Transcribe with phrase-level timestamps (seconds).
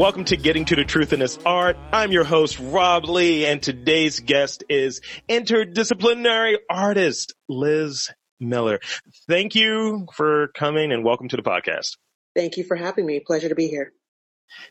[0.00, 1.76] Welcome to Getting to the Truth in This Art.
[1.92, 8.08] I'm your host, Rob Lee, and today's guest is interdisciplinary artist, Liz
[8.40, 8.80] Miller.
[9.28, 11.98] Thank you for coming and welcome to the podcast.
[12.34, 13.20] Thank you for having me.
[13.20, 13.92] Pleasure to be here.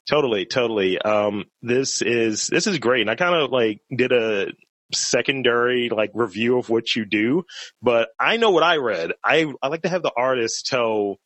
[0.10, 1.00] Totally, totally.
[1.00, 3.02] Um, this is, this is great.
[3.02, 4.48] And I kind of like did a
[4.91, 7.43] secondary like review of what you do,
[7.83, 9.11] but I know what I read.
[9.24, 11.18] I, I like to have the artist tell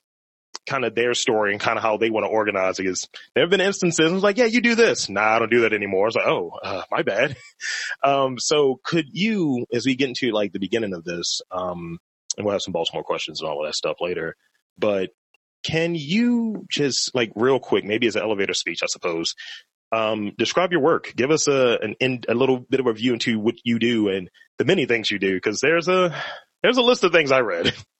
[0.68, 3.44] kind of their story and kind of how they want to organize it is there
[3.44, 5.10] have been instances it's like, yeah, you do this.
[5.10, 6.08] Nah, I don't do that anymore.
[6.08, 7.36] It's like, oh, uh, my bad.
[8.04, 12.00] um, so could you, as we get into like the beginning of this, um,
[12.38, 14.36] and we'll have some Baltimore questions and all of that stuff later,
[14.78, 15.10] but
[15.64, 19.36] can you just like real quick, maybe as an elevator speech, I suppose,
[19.92, 21.14] um, describe your work.
[21.16, 24.10] Give us a, an, in, a little bit of a view into what you do
[24.10, 25.40] and the many things you do.
[25.40, 26.16] Cause there's a,
[26.64, 27.74] there's a list of things I read.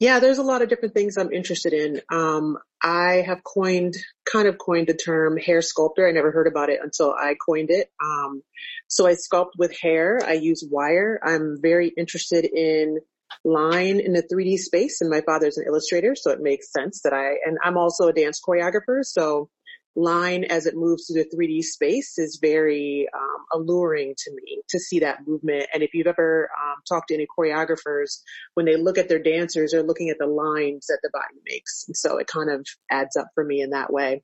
[0.00, 2.00] Yeah, there's a lot of different things I'm interested in.
[2.08, 6.06] Um, I have coined, kind of coined the term hair sculptor.
[6.06, 7.90] I never heard about it until I coined it.
[8.02, 8.42] Um,
[8.86, 10.20] so I sculpt with hair.
[10.24, 11.18] I use wire.
[11.24, 13.00] I'm very interested in
[13.44, 16.14] line in the 3D space and my father's an illustrator.
[16.14, 19.02] So it makes sense that I, and I'm also a dance choreographer.
[19.02, 19.50] So
[19.98, 24.78] line as it moves through the 3D space is very um, alluring to me to
[24.78, 25.66] see that movement.
[25.74, 28.20] And if you've ever um, talked to any choreographers,
[28.54, 31.84] when they look at their dancers, they're looking at the lines that the body makes.
[31.88, 34.22] And so it kind of adds up for me in that way.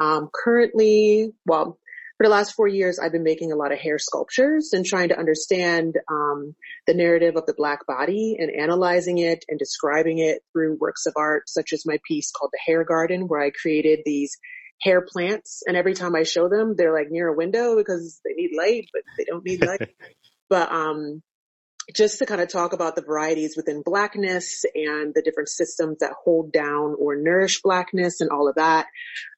[0.00, 1.78] Um, currently, well,
[2.20, 5.08] for the last four years, I've been making a lot of hair sculptures and trying
[5.08, 6.54] to understand um,
[6.86, 11.14] the narrative of the black body and analyzing it and describing it through works of
[11.16, 14.36] art, such as my piece called The Hair Garden, where I created these
[14.80, 15.62] hair plants.
[15.66, 18.88] And every time I show them, they're like near a window because they need light,
[18.92, 19.90] but they don't need light.
[20.48, 21.22] but, um,
[21.94, 26.12] just to kind of talk about the varieties within blackness and the different systems that
[26.24, 28.86] hold down or nourish blackness and all of that.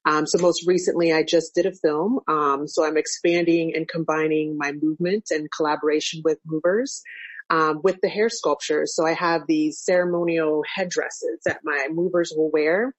[0.05, 2.19] Um, so most recently I just did a film.
[2.27, 7.01] Um, so I'm expanding and combining my movement and collaboration with movers.
[7.49, 8.95] Um, with the hair sculptures.
[8.95, 12.95] So I have these ceremonial headdresses that my movers will wear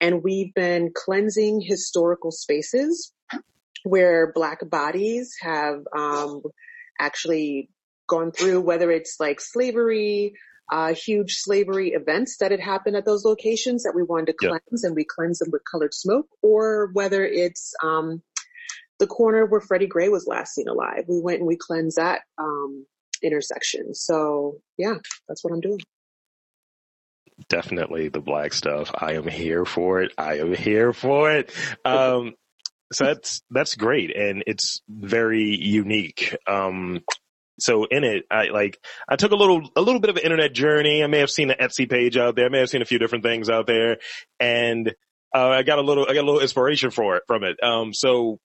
[0.00, 3.12] and we've been cleansing historical spaces
[3.84, 6.42] where black bodies have um,
[6.98, 7.70] actually
[8.08, 10.34] gone through, whether it's like slavery,
[10.70, 14.84] uh, huge slavery events that had happened at those locations that we wanted to cleanse
[14.84, 18.22] and we cleanse them with colored smoke, or whether it's um,
[18.98, 21.04] the corner where Freddie Gray was last seen alive.
[21.08, 22.86] We went and we cleansed that um,
[23.22, 23.94] intersection.
[23.94, 24.94] So yeah,
[25.28, 25.78] that's what I'm doing
[27.48, 28.90] definitely the black stuff.
[28.94, 30.12] I am here for it.
[30.16, 31.52] I am here for it.
[31.84, 32.34] Um,
[32.92, 34.16] so that's, that's great.
[34.16, 36.36] And it's very unique.
[36.46, 37.02] Um,
[37.58, 40.52] so in it, I like, I took a little, a little bit of an internet
[40.52, 41.02] journey.
[41.02, 42.46] I may have seen an Etsy page out there.
[42.46, 43.98] I may have seen a few different things out there
[44.40, 44.94] and,
[45.34, 47.62] uh, I got a little, I got a little inspiration for it, from it.
[47.62, 48.38] Um, so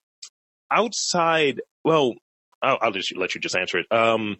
[0.69, 2.15] outside, well,
[2.61, 3.85] I'll, I'll just let you just answer it.
[3.91, 4.37] Um,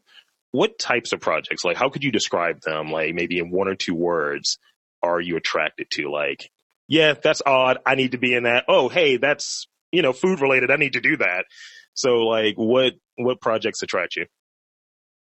[0.52, 2.92] what types of projects, like how could you describe them?
[2.92, 4.58] Like maybe in one or two words,
[5.02, 6.12] are you attracted to?
[6.12, 6.50] Like,
[6.88, 7.80] yeah, that's odd.
[7.86, 8.66] I need to be in that.
[8.68, 10.72] Oh, hey, that's, you know, food related.
[10.72, 11.46] I need to do that.
[11.94, 14.26] So like what, what projects attract you?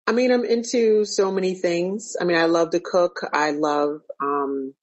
[0.06, 2.16] I mean, I'm into so many things.
[2.20, 3.20] I mean, I love to cook.
[3.32, 4.74] I love, um,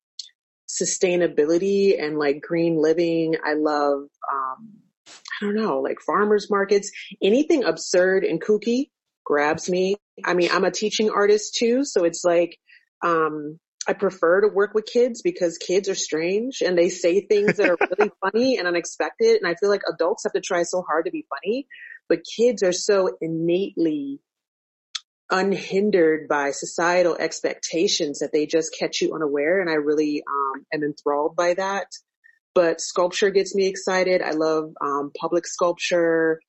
[0.69, 3.35] sustainability and like green living.
[3.43, 4.69] I love, um,
[5.09, 6.91] I don't know, like farmers markets,
[7.21, 8.91] anything absurd and kooky
[9.29, 9.95] grabs me.
[10.25, 12.57] I mean, I'm a teaching artist too, so it's like,
[13.03, 17.57] um, I prefer to work with kids because kids are strange and they say things
[17.57, 19.37] that are really funny and unexpected.
[19.37, 21.67] And I feel like adults have to try so hard to be funny,
[22.09, 24.19] but kids are so innately
[25.31, 29.61] unhindered by societal expectations that they just catch you unaware.
[29.61, 31.87] And I really, um, am enthralled by that.
[32.55, 34.23] But sculpture gets me excited.
[34.23, 36.41] I love, um, public sculpture,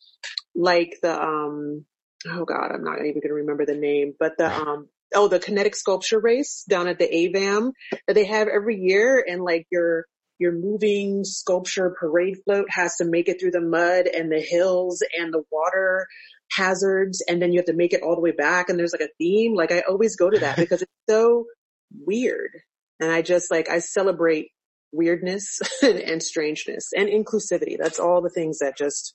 [0.55, 1.85] like the, um,
[2.27, 5.39] oh God, I'm not even going to remember the name, but the, um, oh, the
[5.39, 7.73] kinetic sculpture race down at the AVAM
[8.07, 9.25] that they have every year.
[9.27, 10.07] And like your,
[10.39, 15.03] your moving sculpture parade float has to make it through the mud and the hills
[15.19, 16.07] and the water
[16.53, 17.23] hazards.
[17.29, 18.69] And then you have to make it all the way back.
[18.69, 19.55] And there's like a theme.
[19.55, 21.45] Like I always go to that because it's so
[21.93, 22.51] weird.
[22.99, 24.51] And I just like, I celebrate
[24.93, 27.77] weirdness and strangeness and inclusivity.
[27.79, 29.15] That's all the things that just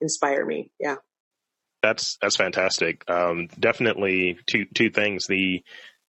[0.00, 0.70] inspire me.
[0.80, 0.96] Yeah
[1.82, 3.08] that's that's fantastic.
[3.10, 5.26] Um, definitely two two things.
[5.26, 5.62] The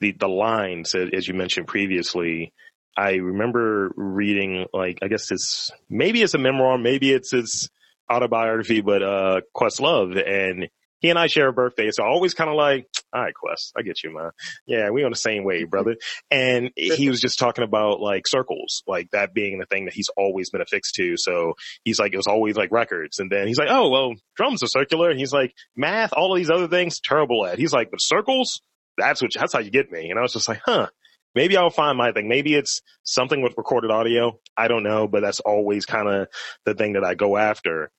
[0.00, 2.52] the the lines as you mentioned previously.
[2.96, 7.68] I remember reading like I guess it's maybe it's a memoir, maybe it's his
[8.12, 10.68] autobiography, but uh, Questlove, and
[11.04, 11.90] he and I share a birthday.
[11.90, 14.30] So always kind of like, all right, Quest, I get you, man.
[14.66, 15.96] Yeah, we on the same wave, brother.
[16.30, 20.08] And he was just talking about like circles, like that being the thing that he's
[20.16, 21.18] always been affixed to.
[21.18, 23.18] So he's like, it was always like records.
[23.18, 25.10] And then he's like, oh, well, drums are circular.
[25.10, 27.58] And he's like, math, all of these other things, terrible at.
[27.58, 28.62] He's like, but circles,
[28.96, 30.08] that's what, that's how you get me.
[30.08, 30.88] And I was just like, huh,
[31.34, 32.28] maybe I'll find my thing.
[32.28, 34.40] Maybe it's something with recorded audio.
[34.56, 36.28] I don't know, but that's always kind of
[36.64, 37.90] the thing that I go after.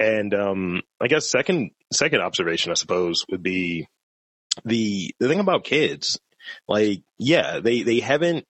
[0.00, 3.86] And, um, I guess second, second observation, I suppose would be
[4.64, 6.18] the, the thing about kids.
[6.66, 8.46] Like, yeah, they, they haven't,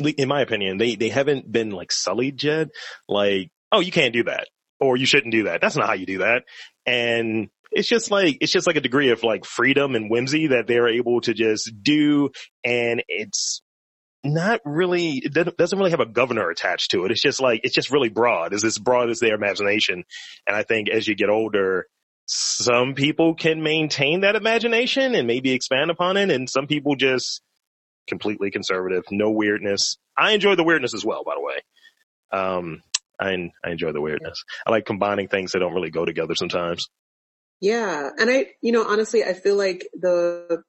[0.00, 2.68] in my opinion, they, they haven't been like sullied yet.
[3.08, 4.48] Like, oh, you can't do that
[4.80, 5.60] or you shouldn't do that.
[5.60, 6.42] That's not how you do that.
[6.86, 10.66] And it's just like, it's just like a degree of like freedom and whimsy that
[10.66, 12.30] they're able to just do.
[12.64, 13.62] And it's
[14.22, 17.10] not really, it doesn't really have a governor attached to it.
[17.10, 18.52] It's just like, it's just really broad.
[18.52, 20.04] It's as broad as their imagination.
[20.46, 21.86] And I think as you get older,
[22.26, 26.30] some people can maintain that imagination and maybe expand upon it.
[26.30, 27.40] And some people just
[28.08, 29.96] completely conservative, no weirdness.
[30.16, 31.56] I enjoy the weirdness as well, by the way.
[32.32, 32.82] Um,
[33.18, 34.44] I, I enjoy the weirdness.
[34.66, 36.88] I like combining things that don't really go together sometimes.
[37.60, 38.10] Yeah.
[38.18, 40.62] And I, you know, honestly, I feel like the,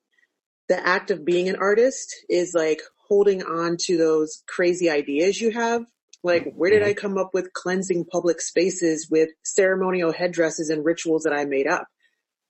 [0.67, 5.51] the act of being an artist is like holding on to those crazy ideas you
[5.51, 5.83] have.
[6.23, 6.99] Like, where did I mm-hmm.
[6.99, 11.87] come up with cleansing public spaces with ceremonial headdresses and rituals that I made up?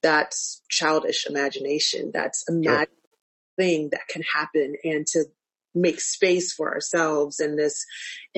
[0.04, 2.12] That's childish imagination.
[2.14, 2.86] That's a sure.
[3.58, 5.26] thing that can happen and to
[5.74, 7.84] make space for ourselves and this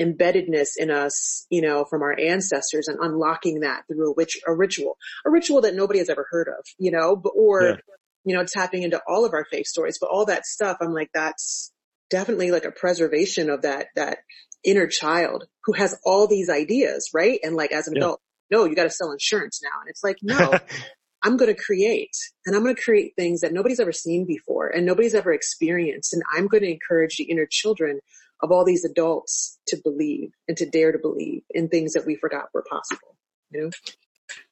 [0.00, 4.54] embeddedness in us, you know, from our ancestors and unlocking that through a, witch, a
[4.54, 7.76] ritual, a ritual that nobody has ever heard of, you know, or, yeah.
[8.24, 11.10] you know, tapping into all of our faith stories, but all that stuff, I'm like,
[11.12, 11.73] that's
[12.10, 14.18] definitely like a preservation of that, that
[14.62, 17.38] inner child who has all these ideas, right?
[17.42, 18.02] And like as an yeah.
[18.02, 18.20] adult,
[18.50, 19.80] no, you got to sell insurance now.
[19.80, 20.58] And it's like, no,
[21.22, 22.14] I'm going to create
[22.44, 26.12] and I'm going to create things that nobody's ever seen before and nobody's ever experienced.
[26.12, 28.00] And I'm going to encourage the inner children
[28.42, 32.16] of all these adults to believe and to dare to believe in things that we
[32.16, 33.16] forgot were possible,
[33.50, 33.70] you know?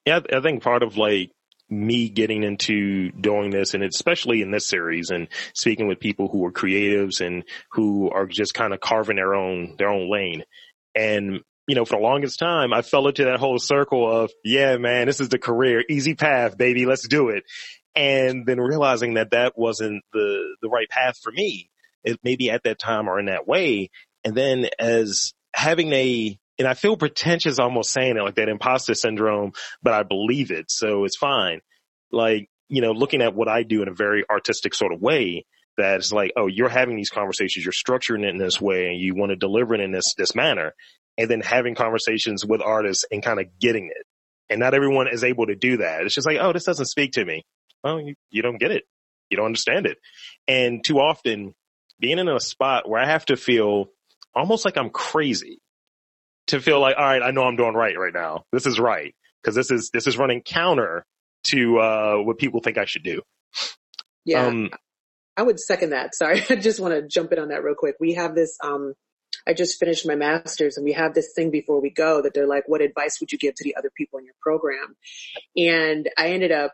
[0.05, 1.31] Yeah, I think part of like
[1.69, 6.45] me getting into doing this and especially in this series and speaking with people who
[6.45, 10.43] are creatives and who are just kind of carving their own, their own lane.
[10.95, 14.77] And you know, for the longest time, I fell into that whole circle of, yeah,
[14.77, 17.43] man, this is the career, easy path, baby, let's do it.
[17.95, 21.69] And then realizing that that wasn't the, the right path for me,
[22.03, 23.91] it maybe at that time or in that way.
[24.25, 28.93] And then as having a, and I feel pretentious almost saying it like that imposter
[28.93, 30.65] syndrome, but I believe it.
[30.69, 31.61] So it's fine.
[32.11, 35.45] Like, you know, looking at what I do in a very artistic sort of way,
[35.75, 39.15] that's like, oh, you're having these conversations, you're structuring it in this way, and you
[39.15, 40.73] want to deliver it in this this manner
[41.17, 44.05] and then having conversations with artists and kind of getting it.
[44.49, 46.03] And not everyone is able to do that.
[46.03, 47.43] It's just like, oh, this doesn't speak to me.
[47.83, 48.83] Well, you, you don't get it.
[49.29, 49.97] You don't understand it.
[50.47, 51.53] And too often
[51.99, 53.87] being in a spot where I have to feel
[54.35, 55.59] almost like I'm crazy
[56.47, 58.45] to feel like, all right, I know I'm doing right right now.
[58.51, 59.15] This is right.
[59.43, 61.05] Cause this is, this is running counter
[61.47, 63.21] to, uh, what people think I should do.
[64.25, 64.45] Yeah.
[64.45, 64.69] Um,
[65.35, 66.15] I would second that.
[66.15, 66.41] Sorry.
[66.49, 67.95] I just want to jump in on that real quick.
[67.99, 68.93] We have this, um,
[69.45, 72.47] I just finished my master's and we have this thing before we go that they're
[72.47, 74.95] like, what advice would you give to the other people in your program?
[75.57, 76.73] And I ended up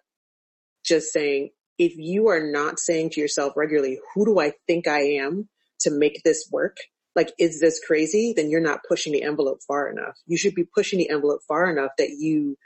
[0.83, 5.02] just saying, if you are not saying to yourself regularly, who do I think I
[5.21, 5.47] am
[5.81, 6.78] to make this work?
[7.16, 8.33] Like, is this crazy?
[8.35, 10.18] Then you're not pushing the envelope far enough.
[10.28, 12.57] You should be pushing the envelope far enough that you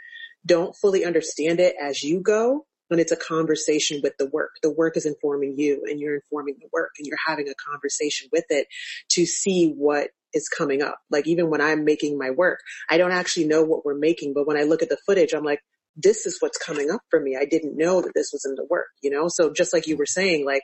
[0.46, 4.52] don't fully understand it as you go, when it's a conversation with the work.
[4.62, 8.30] The work is informing you and you're informing the work and you're having a conversation
[8.32, 8.68] with it
[9.12, 11.00] to see what is coming up.
[11.10, 12.60] Like even when I'm making my work,
[12.90, 15.44] I don't actually know what we're making, but when I look at the footage, I'm
[15.44, 15.62] like,
[15.96, 17.38] this is what's coming up for me.
[17.40, 19.28] I didn't know that this was in the work, you know?
[19.28, 20.64] So just like you were saying, like,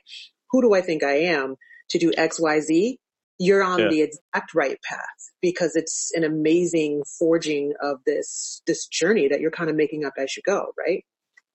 [0.52, 1.56] who do I think I am
[1.90, 3.00] to do X, Y, Z?
[3.40, 3.88] You're on yeah.
[3.88, 5.00] the exact right path
[5.42, 10.14] because it's an amazing forging of this, this journey that you're kind of making up
[10.18, 11.06] as you go, right?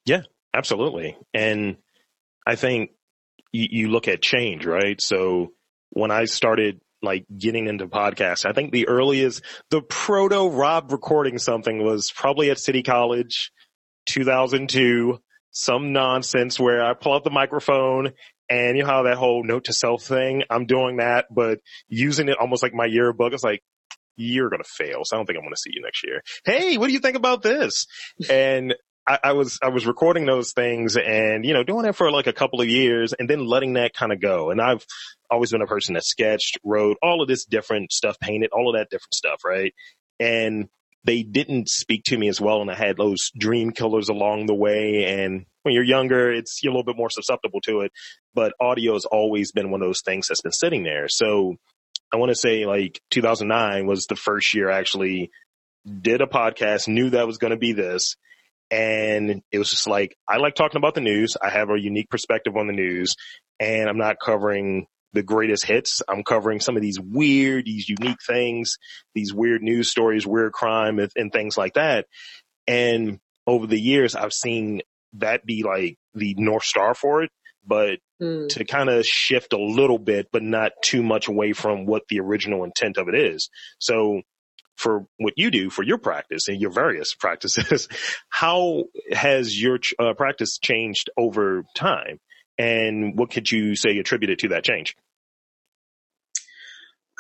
[0.06, 0.22] Yeah,
[0.54, 1.16] Absolutely.
[1.34, 1.76] And
[2.46, 2.92] I think
[3.52, 5.00] you, you look at change, right?
[5.00, 5.52] So
[5.90, 11.38] when I started like getting into podcasts, I think the earliest, the proto Rob recording
[11.38, 13.50] something was probably at City College,
[14.06, 15.18] 2002,
[15.50, 18.12] some nonsense where I pull out the microphone
[18.48, 22.28] and you know how that whole note to self thing, I'm doing that, but using
[22.28, 23.32] it almost like my yearbook.
[23.32, 23.62] It's like,
[24.16, 25.00] you're going to fail.
[25.04, 26.22] So I don't think I'm going to see you next year.
[26.44, 27.86] Hey, what do you think about this?
[28.30, 28.74] And
[29.06, 32.26] I, I, was I was recording those things and you know doing it for like
[32.26, 34.50] a couple of years and then letting that kind of go.
[34.50, 34.84] And I've
[35.30, 38.80] always been a person that sketched, wrote all of this different stuff, painted all of
[38.80, 39.74] that different stuff, right?
[40.18, 40.68] And
[41.04, 42.62] they didn't speak to me as well.
[42.62, 45.04] And I had those dream killers along the way.
[45.04, 47.92] And when you're younger, it's, you're a little bit more susceptible to it,
[48.34, 51.08] but audio has always been one of those things that's been sitting there.
[51.08, 51.56] So
[52.12, 55.30] I want to say like 2009 was the first year I actually
[56.00, 58.16] did a podcast, knew that was going to be this.
[58.70, 61.36] And it was just like, I like talking about the news.
[61.40, 63.14] I have a unique perspective on the news
[63.60, 66.02] and I'm not covering the greatest hits.
[66.08, 68.78] I'm covering some of these weird, these unique things,
[69.14, 72.06] these weird news stories, weird crime and, and things like that.
[72.66, 74.82] And over the years, I've seen
[75.14, 77.30] that be like the North Star for it,
[77.64, 78.48] but mm.
[78.48, 82.20] to kind of shift a little bit, but not too much away from what the
[82.20, 83.48] original intent of it is.
[83.78, 84.22] So
[84.76, 87.88] for what you do for your practice and your various practices,
[88.28, 92.18] how has your uh, practice changed over time?
[92.56, 94.96] And what could you say attributed to that change?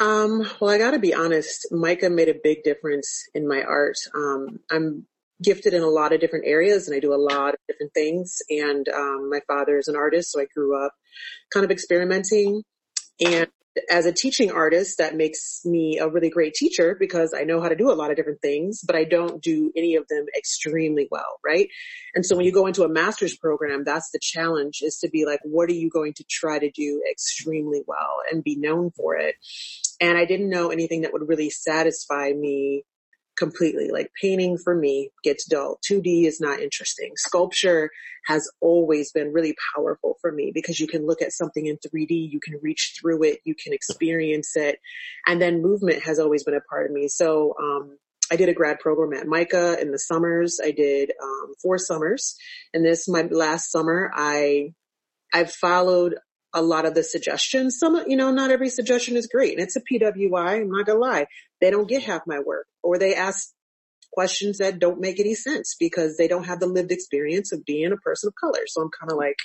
[0.00, 3.96] Um, well, I gotta be honest, MICA made a big difference in my art.
[4.14, 5.06] Um, I'm
[5.42, 8.38] gifted in a lot of different areas and I do a lot of different things.
[8.50, 10.92] And, um, my father is an artist, so I grew up
[11.52, 12.62] kind of experimenting
[13.24, 13.48] and
[13.90, 17.68] as a teaching artist, that makes me a really great teacher because I know how
[17.68, 21.08] to do a lot of different things, but I don't do any of them extremely
[21.10, 21.68] well, right?
[22.14, 25.24] And so when you go into a master's program, that's the challenge is to be
[25.24, 29.16] like, what are you going to try to do extremely well and be known for
[29.16, 29.34] it?
[30.00, 32.84] And I didn't know anything that would really satisfy me
[33.36, 33.90] completely.
[33.90, 35.78] Like painting for me gets dull.
[35.88, 37.12] 2D is not interesting.
[37.16, 37.90] Sculpture
[38.26, 42.30] has always been really powerful for me because you can look at something in 3D,
[42.30, 44.78] you can reach through it, you can experience it.
[45.26, 47.08] And then movement has always been a part of me.
[47.08, 47.98] So, um,
[48.32, 50.58] I did a grad program at MICA in the summers.
[50.62, 52.36] I did um, four summers,
[52.72, 54.10] and this my last summer.
[54.14, 54.72] I
[55.32, 56.14] I've followed
[56.54, 57.78] a lot of the suggestions.
[57.78, 59.54] Some, you know, not every suggestion is great.
[59.54, 60.60] And it's a PWI.
[60.60, 61.26] I'm not gonna lie.
[61.64, 63.48] They don't get half my work or they ask
[64.12, 67.90] questions that don't make any sense because they don't have the lived experience of being
[67.90, 68.66] a person of color.
[68.66, 69.38] So I'm kind of like,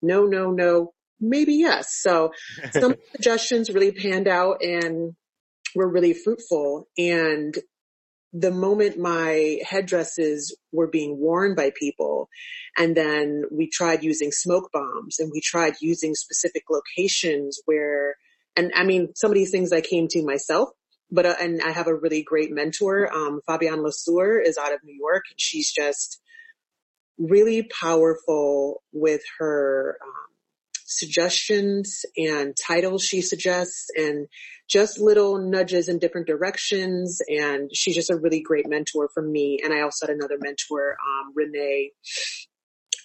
[0.00, 1.96] no, no, no, maybe yes.
[2.00, 2.30] So
[2.70, 5.16] some suggestions really panned out and
[5.74, 6.86] were really fruitful.
[6.96, 7.58] And
[8.32, 12.28] the moment my headdresses were being worn by people
[12.76, 18.16] and then we tried using smoke bombs and we tried using specific locations where
[18.54, 20.68] and i mean some of these things i came to myself
[21.10, 24.80] but uh, and i have a really great mentor um fabienne lesueur is out of
[24.84, 26.20] new york she's just
[27.18, 30.28] really powerful with her um,
[30.86, 34.26] suggestions and titles she suggests and
[34.68, 37.20] just little nudges in different directions.
[37.28, 39.58] And she's just a really great mentor for me.
[39.62, 41.92] And I also had another mentor, um, Renee,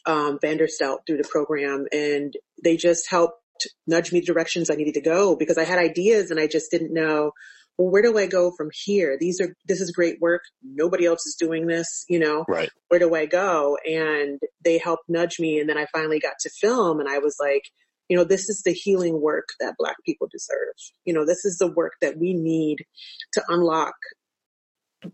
[0.05, 3.39] um, Vanderstout through the program and they just helped
[3.88, 6.93] nudge me directions I needed to go because I had ideas and I just didn't
[6.93, 7.31] know,
[7.77, 9.17] well, where do I go from here?
[9.19, 10.43] These are, this is great work.
[10.63, 12.69] Nobody else is doing this, you know, right.
[12.89, 13.77] where do I go?
[13.85, 15.59] And they helped nudge me.
[15.59, 17.63] And then I finally got to film and I was like,
[18.09, 20.75] you know, this is the healing work that black people deserve.
[21.05, 22.85] You know, this is the work that we need
[23.33, 23.95] to unlock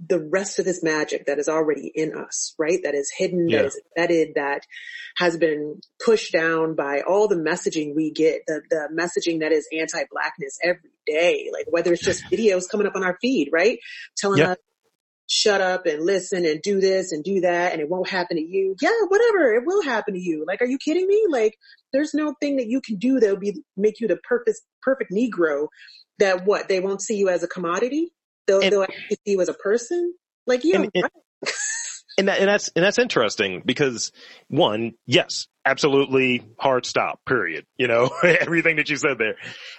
[0.08, 2.80] the rest of this magic that is already in us, right?
[2.84, 3.60] That is hidden, yeah.
[3.60, 4.62] that is embedded, that
[5.18, 9.68] has been pushed down by all the messaging we get, the, the messaging that is
[9.78, 13.80] anti-blackness every day, like whether it's just videos coming up on our feed, right?
[14.18, 14.52] Telling yeah.
[14.52, 14.58] us
[15.32, 18.44] shut up and listen and do this and do that and it won't happen to
[18.44, 18.76] you.
[18.82, 19.54] Yeah, whatever.
[19.54, 20.44] It will happen to you.
[20.48, 21.28] Like, are you kidding me?
[21.30, 21.56] Like,
[21.94, 25.68] there's no thing that you can do that'll be, make you the perfect, perfect Negro
[26.18, 26.68] that what?
[26.68, 28.12] They won't see you as a commodity?
[28.50, 30.14] They'll, and, actually see you as a person.
[30.48, 30.64] Like.
[30.66, 31.10] And, and,
[32.18, 34.12] and, that, and that's, and that's interesting because
[34.48, 37.66] one, yes, absolutely hard stop, period.
[37.78, 39.36] You know, everything that you said there.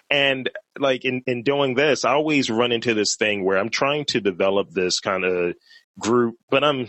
[0.08, 0.48] And
[0.78, 4.20] like in, in doing this, I always run into this thing where I'm trying to
[4.20, 5.54] develop this kind of
[5.98, 6.86] group, but I'm,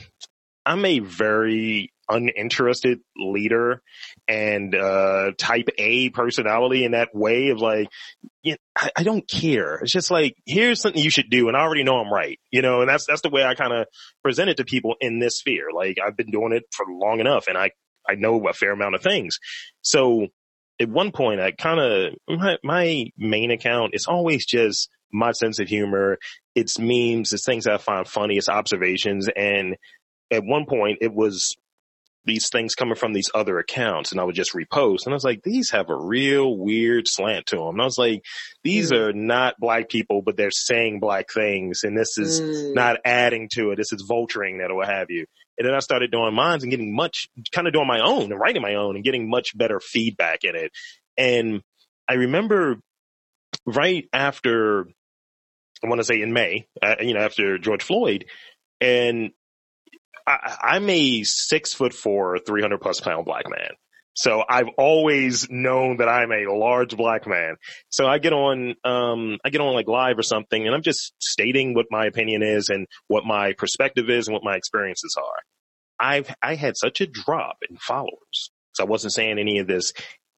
[0.65, 3.81] I'm a very uninterested leader
[4.27, 7.87] and uh, type A personality in that way of like,
[8.43, 9.75] you know, I, I, don't care.
[9.75, 12.61] It's just like, here's something you should do and I already know I'm right, you
[12.61, 13.87] know, and that's, that's the way I kind of
[14.23, 15.67] present it to people in this sphere.
[15.73, 17.71] Like I've been doing it for long enough and I,
[18.07, 19.39] I know a fair amount of things.
[19.81, 20.27] So
[20.79, 25.59] at one point I kind of, my, my main account is always just my sense
[25.59, 26.17] of humor.
[26.55, 29.29] It's memes, it's things I find funny, it's observations.
[29.35, 29.75] And
[30.31, 31.55] at one point it was
[32.25, 35.05] these things coming from these other accounts and I would just repost.
[35.05, 37.69] And I was like, these have a real weird slant to them.
[37.69, 38.23] And I was like,
[38.63, 38.97] these mm.
[38.97, 41.83] are not black people, but they're saying black things.
[41.83, 42.75] And this is mm.
[42.75, 43.77] not adding to it.
[43.77, 45.25] This is vulturing that or what have you.
[45.57, 48.39] And then I started doing mines and getting much, kind of doing my own and
[48.39, 50.71] writing my own and getting much better feedback in it.
[51.17, 51.61] And
[52.07, 52.77] I remember
[53.65, 54.85] right after,
[55.83, 58.25] I want to say in May, uh, you know, after George Floyd,
[58.79, 59.31] and
[60.27, 63.71] I, I'm a six foot four, 300 plus pound black man.
[64.13, 67.55] So I've always known that I'm a large black man.
[67.89, 71.13] So I get on, um, I get on like live or something and I'm just
[71.19, 75.41] stating what my opinion is and what my perspective is and what my experiences are.
[75.99, 78.51] I've, I had such a drop in followers.
[78.73, 79.93] So I wasn't saying any of this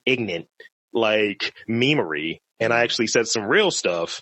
[0.06, 0.48] ignorant,
[0.94, 2.40] like memery.
[2.60, 4.22] And I actually said some real stuff.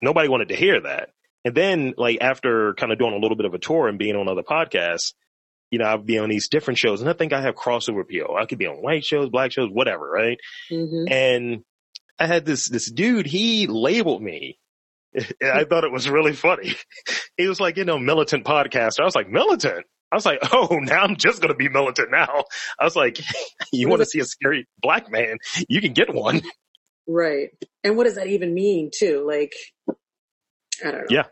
[0.00, 1.10] Nobody wanted to hear that.
[1.44, 4.16] And then like after kind of doing a little bit of a tour and being
[4.16, 5.14] on other podcasts,
[5.70, 8.36] you know, I'd be on these different shows and I think I have crossover appeal.
[8.38, 10.38] I could be on white shows, black shows, whatever, right?
[10.70, 11.12] Mm-hmm.
[11.12, 11.64] And
[12.18, 14.58] I had this, this dude, he labeled me.
[15.42, 16.74] I thought it was really funny.
[17.36, 19.00] He was like, you know, militant podcaster.
[19.00, 19.86] I was like, militant?
[20.12, 22.44] I was like, oh, now I'm just going to be militant now.
[22.78, 23.20] I was like,
[23.72, 25.38] you want to see a scary black man?
[25.68, 26.42] You can get one.
[27.06, 27.50] Right.
[27.82, 29.24] And what does that even mean too?
[29.26, 29.52] Like,
[30.84, 31.06] I don't know.
[31.10, 31.24] Yeah.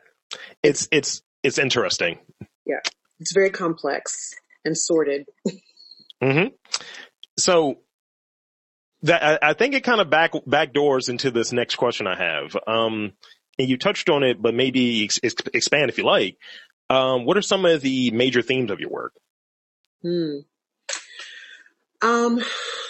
[0.62, 2.19] It's, it's, it's interesting.
[2.67, 2.81] Yeah.
[3.21, 5.26] It's very complex and sorted.
[6.23, 6.47] hmm
[7.38, 7.78] So
[9.02, 12.17] that I, I, think it kind of back back doors into this next question I
[12.17, 12.57] have.
[12.67, 13.12] Um,
[13.59, 16.37] and you touched on it, but maybe ex- expand if you like.
[16.90, 19.12] Um, what are some of the major themes of your work?
[20.02, 20.38] Hmm.
[22.00, 22.40] Um,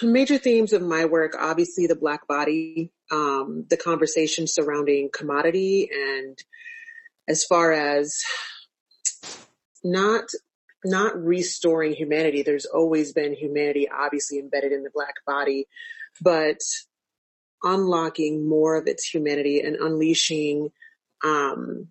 [0.03, 6.39] major themes of my work, obviously the black body, um, the conversation surrounding commodity and
[7.29, 8.23] as far as
[9.85, 10.25] not
[10.85, 12.43] not restoring humanity.
[12.43, 15.67] There's always been humanity obviously embedded in the black body,
[16.21, 16.61] but
[17.63, 20.71] unlocking more of its humanity and unleashing
[21.25, 21.89] um,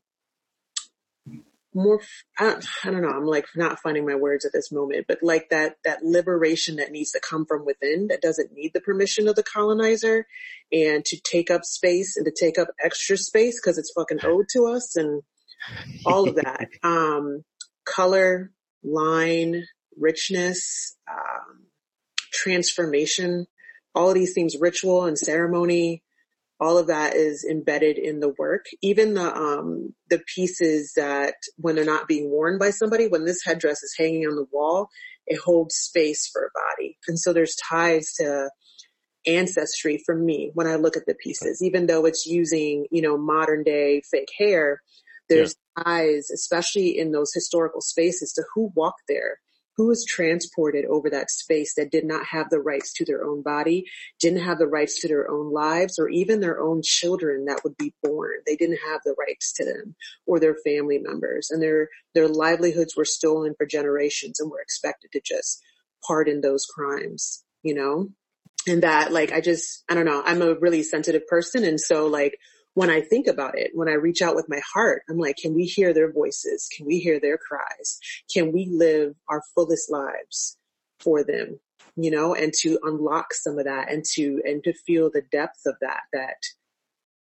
[1.78, 2.02] more
[2.38, 5.20] I don't, I don't know i'm like not finding my words at this moment but
[5.22, 9.28] like that that liberation that needs to come from within that doesn't need the permission
[9.28, 10.26] of the colonizer
[10.72, 14.48] and to take up space and to take up extra space because it's fucking owed
[14.54, 15.22] to us and
[16.06, 16.68] all of that.
[16.84, 17.44] Um
[17.86, 18.52] color,
[18.84, 19.64] line,
[19.98, 21.68] richness, um,
[22.34, 23.48] transformation,
[23.96, 26.04] all of these things, ritual and ceremony,
[26.60, 28.66] all of that is embedded in the work.
[28.82, 33.44] Even the um, the pieces that when they're not being worn by somebody, when this
[33.46, 34.90] headdress is hanging on the wall,
[35.26, 38.50] it holds space for a body, and so there's ties to
[39.26, 41.62] ancestry for me when I look at the pieces.
[41.62, 44.82] Even though it's using you know modern day fake hair,
[45.30, 45.84] there's yeah.
[45.84, 49.40] ties, especially in those historical spaces, to who walked there,
[49.78, 53.44] who was transported over that space that did not have the rights to their own
[53.44, 53.86] body,
[54.20, 57.78] didn't have the rights to their own lives, or even their own children that would
[57.78, 58.40] be born.
[58.46, 62.96] They didn't have the rights to them or their family members, and their their livelihoods
[62.98, 65.62] were stolen for generations and were expected to just
[66.06, 67.44] pardon those crimes.
[67.62, 68.10] You know,
[68.68, 70.24] and that like I just I don't know.
[70.26, 72.38] I'm a really sensitive person, and so like
[72.78, 75.56] when I think about it, when I reach out with my heart, I'm like, can
[75.56, 76.70] we hear their voices?
[76.78, 77.98] Can we hear their cries?
[78.32, 80.60] Can we live our fullest lives
[81.00, 81.60] for them?
[81.96, 85.62] You know, and to unlock some of that and to, and to feel the depth
[85.66, 86.38] of that, that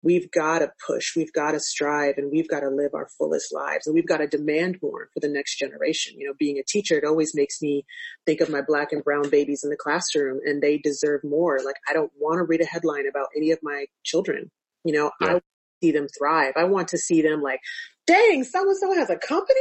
[0.03, 3.51] we've got to push, we've got to strive and we've got to live our fullest
[3.51, 6.21] lives and we've got to demand more for the next generation.
[6.21, 7.87] You know, being a teacher, it always makes me
[8.27, 11.61] think of my black and brown babies in the classroom and they deserve more.
[11.65, 14.51] Like I don't want to read a headline about any of my children
[14.87, 15.37] you know, yeah.
[15.37, 15.41] I
[15.83, 16.55] see them thrive.
[16.57, 17.61] I want to see them like,
[18.07, 19.61] dang, so and so has a company.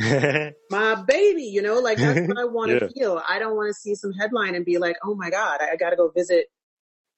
[0.70, 2.88] my baby, you know, like that's what I want to yeah.
[2.94, 3.22] feel.
[3.28, 5.76] I don't want to see some headline and be like, oh my God, I, I
[5.76, 6.46] got to go visit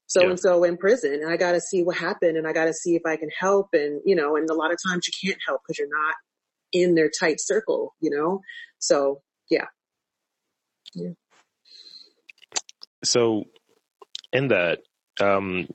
[0.06, 2.64] so and so in prison and I got to see what happened and I got
[2.64, 3.68] to see if I can help.
[3.74, 6.14] And, you know, and a lot of times you can't help because you're not
[6.72, 8.40] in their tight circle, you know?
[8.78, 9.66] So yeah.
[10.94, 11.10] Yeah.
[13.04, 13.44] So
[14.32, 14.80] in that,
[15.20, 15.68] um,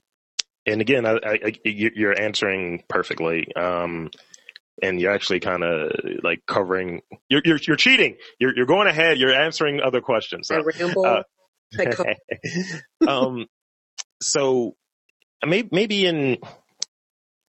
[0.66, 3.54] and again, I, I, you're answering perfectly.
[3.56, 4.10] Um,
[4.82, 5.92] and you're actually kind of
[6.24, 7.02] like covering.
[7.30, 8.18] You're, you're you're cheating.
[8.40, 9.18] You're you're going ahead.
[9.18, 10.50] You're answering other questions.
[10.50, 10.62] So,
[11.06, 11.24] uh,
[13.08, 13.46] um,
[14.22, 14.76] so
[15.46, 16.38] maybe maybe in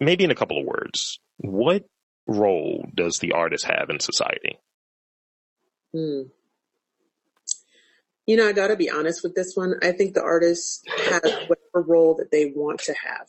[0.00, 1.85] maybe in a couple of words, what
[2.26, 4.59] role does the artist have in society?
[5.92, 6.22] Hmm.
[8.27, 9.75] You know, I got to be honest with this one.
[9.83, 13.29] I think the artist has whatever role that they want to have.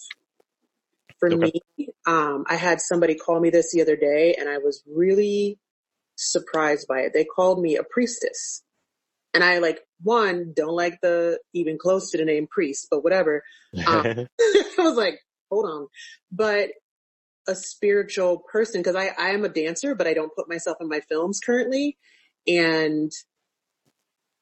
[1.20, 1.52] For okay.
[1.78, 5.60] me, um, I had somebody call me this the other day, and I was really
[6.16, 7.14] surprised by it.
[7.14, 8.64] They called me a priestess,
[9.34, 13.44] and I like one don't like the even close to the name priest, but whatever.
[13.86, 14.06] Um,
[14.40, 15.20] I was like,
[15.52, 15.88] hold on,
[16.32, 16.70] but
[17.48, 20.88] a spiritual person because I I am a dancer, but I don't put myself in
[20.88, 21.98] my films currently,
[22.48, 23.12] and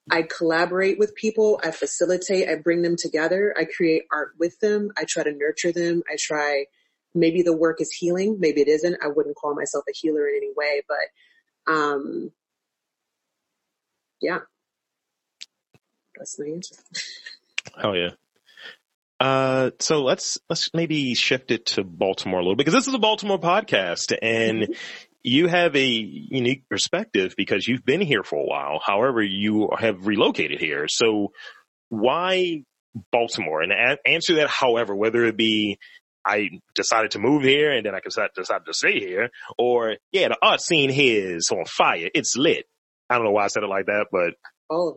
[0.09, 1.59] I collaborate with people.
[1.63, 2.47] I facilitate.
[2.47, 3.55] I bring them together.
[3.57, 4.91] I create art with them.
[4.97, 6.03] I try to nurture them.
[6.11, 6.65] I try,
[7.15, 8.37] maybe the work is healing.
[8.39, 8.97] Maybe it isn't.
[9.03, 12.31] I wouldn't call myself a healer in any way, but Um,
[14.21, 14.39] yeah,
[16.17, 16.75] that's my answer.
[17.83, 18.11] Oh yeah.
[19.19, 22.93] Uh, so let's let's maybe shift it to Baltimore a little bit, because this is
[22.93, 24.75] a Baltimore podcast, and.
[25.25, 28.79] you have a unique perspective because you've been here for a while.
[28.85, 30.87] However, you have relocated here.
[30.87, 31.31] So
[31.89, 32.61] why
[33.11, 33.63] Baltimore?
[33.63, 35.79] And a- answer that, however, whether it be
[36.23, 40.37] I decided to move here and then I decided to stay here, or yeah, the
[40.43, 42.09] art scene here is on fire.
[42.13, 42.65] It's lit.
[43.09, 44.33] I don't know why I said it like that, but
[44.69, 44.95] all of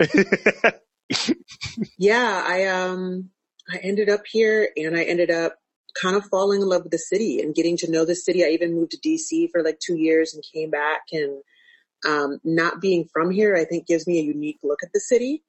[0.00, 0.80] that.
[1.98, 3.30] yeah, I um
[3.72, 5.56] I ended up here and I ended up
[6.00, 8.44] kind of falling in love with the city and getting to know the city.
[8.44, 11.42] I even moved to DC for like two years and came back and
[12.06, 15.42] um, not being from here, I think gives me a unique look at the city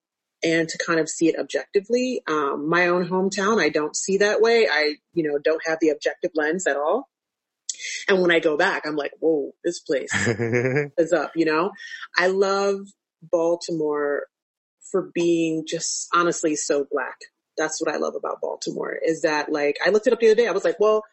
[0.44, 2.22] and to kind of see it objectively.
[2.28, 4.68] Um, my own hometown, I don't see that way.
[4.70, 7.10] I, you know, don't have the objective lens at all.
[8.08, 10.12] And when I go back, I'm like, whoa, this place
[10.98, 11.72] is up, you know?
[12.18, 12.80] I love
[13.22, 14.28] Baltimore
[14.92, 17.18] for being just honestly so black.
[17.58, 20.36] That's what I love about Baltimore is that like, I looked it up the other
[20.36, 20.48] day.
[20.48, 21.04] I was like, well,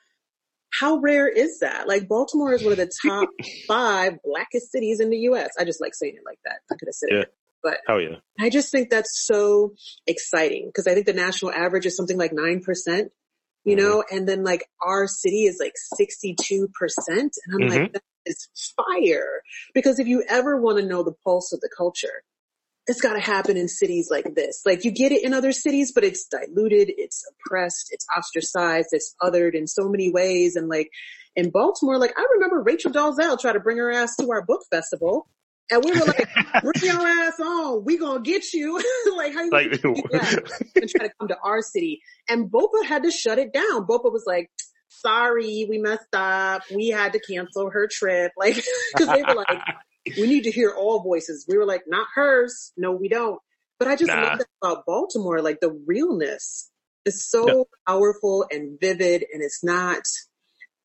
[0.71, 1.89] how rare is that?
[1.89, 3.29] Like Baltimore is one of the top
[3.67, 5.51] five blackest cities in the U.S.
[5.59, 6.61] I just like saying it like that.
[6.71, 7.21] I could have said yeah.
[7.23, 9.75] it but oh yeah, I just think that's so
[10.07, 13.11] exciting because I think the national average is something like nine percent,
[13.65, 13.85] you mm-hmm.
[13.85, 17.83] know, and then like our city is like sixty-two percent, and I'm mm-hmm.
[17.83, 19.43] like, that is fire.
[19.75, 22.23] Because if you ever want to know the pulse of the culture,
[22.89, 24.63] it's got to happen in cities like this.
[24.65, 29.15] Like you get it in other cities, but it's diluted, it's oppressed, it's ostracized, it's
[29.23, 30.57] othered in so many ways.
[30.57, 30.91] And like
[31.37, 34.63] in Baltimore, like I remember Rachel Dolezal tried to bring her ass to our book
[34.71, 35.29] festival.
[35.71, 36.27] And we were like,
[36.63, 37.85] bring your ass on.
[37.85, 38.83] We gonna get you.
[39.17, 42.01] like, how you like, and try to come to our city.
[42.27, 43.87] And BOPA had to shut it down.
[43.87, 44.51] BOPA was like,
[44.89, 46.63] sorry, we messed up.
[46.75, 48.33] We had to cancel her trip.
[48.39, 48.55] Like,
[48.97, 49.61] cause they were like,
[50.17, 51.47] we need to hear all voices.
[51.49, 52.73] We were like, not hers.
[52.77, 53.41] No, we don't.
[53.79, 54.23] But I just nah.
[54.23, 55.41] love that about Baltimore.
[55.41, 56.71] Like the realness
[57.05, 60.03] is so powerful and vivid and it's not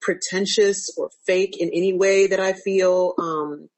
[0.01, 3.13] pretentious or fake in any way that I feel.
[3.17, 3.69] Um,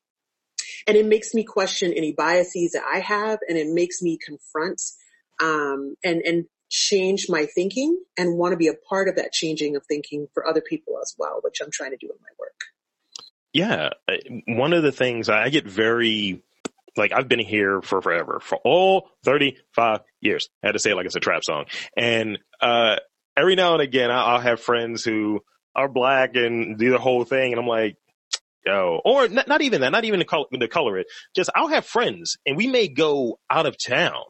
[0.88, 4.82] and it makes me question any biases that I have and it makes me confront,
[5.42, 9.76] um, and, and change my thinking and want to be a part of that changing
[9.76, 12.28] of thinking for other people as well, which I'm trying to do in my.
[13.56, 13.92] Yeah.
[14.48, 16.44] One of the things I get very,
[16.98, 20.50] like I've been here for forever, for all 35 years.
[20.62, 21.64] I had to say it like it's a trap song.
[21.96, 22.98] And, uh,
[23.38, 25.40] every now and again I'll have friends who
[25.74, 27.54] are black and do the whole thing.
[27.54, 27.96] And I'm like,
[28.66, 31.08] yo, or not, not even that, not even to color, to color it.
[31.34, 34.24] Just I'll have friends and we may go out of town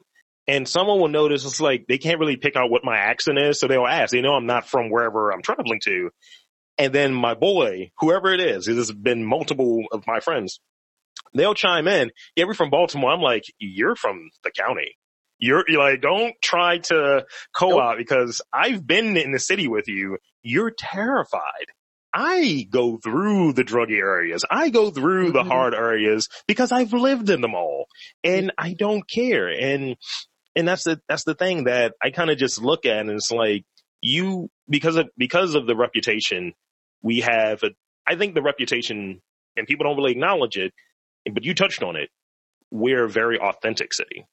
[0.47, 3.59] and someone will notice it's like they can't really pick out what my accent is.
[3.59, 6.11] So they'll ask, they know I'm not from wherever I'm traveling to.
[6.77, 10.59] And then my boy, whoever it is, it has been multiple of my friends.
[11.33, 12.11] They'll chime in.
[12.35, 13.11] Yeah, we're from Baltimore.
[13.11, 14.97] I'm like, you're from the county.
[15.38, 17.97] You're, you're like, don't try to co-op nope.
[17.97, 20.17] because I've been in the city with you.
[20.43, 21.67] You're terrified.
[22.13, 24.45] I go through the druggy areas.
[24.49, 25.38] I go through mm-hmm.
[25.38, 27.88] the hard areas because I've lived in them all
[28.23, 29.49] and I don't care.
[29.49, 29.97] And,
[30.55, 33.31] and that's the, that's the thing that I kind of just look at and it's
[33.31, 33.65] like
[34.01, 36.53] you, because of, because of the reputation
[37.05, 37.69] we have, a,
[38.07, 39.21] I think the reputation
[39.55, 40.73] and people don't really acknowledge it,
[41.31, 42.09] but you touched on it.
[42.71, 44.25] We're a very authentic city.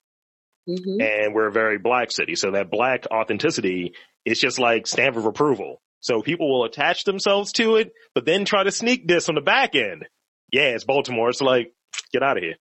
[0.66, 1.00] Mm-hmm.
[1.00, 2.35] And we're a very black city.
[2.35, 3.92] So that black authenticity
[4.24, 5.82] is just like stamp of approval.
[6.00, 9.42] So people will attach themselves to it, but then try to sneak this on the
[9.42, 10.06] back end.
[10.50, 11.28] Yeah, it's Baltimore.
[11.28, 11.74] It's like,
[12.11, 12.56] get out of here.